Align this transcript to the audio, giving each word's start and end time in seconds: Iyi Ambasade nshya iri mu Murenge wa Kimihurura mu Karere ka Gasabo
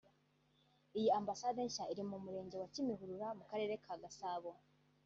Iyi 0.97 1.09
Ambasade 1.19 1.59
nshya 1.67 1.83
iri 1.91 2.03
mu 2.09 2.17
Murenge 2.25 2.55
wa 2.61 2.67
Kimihurura 2.73 3.27
mu 3.37 3.43
Karere 3.49 3.73
ka 3.85 3.93
Gasabo 4.03 4.51